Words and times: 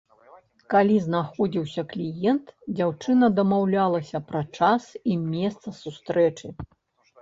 Калі 0.73 0.95
знаходзіўся 1.07 1.81
кліент, 1.91 2.45
дзяўчына 2.77 3.25
дамаўлялася 3.43 4.25
пра 4.33 4.45
час 4.61 4.93
і 5.11 5.23
месца 5.33 5.81
сустрэчы. 5.87 6.47